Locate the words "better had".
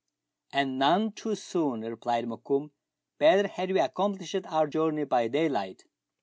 3.19-3.71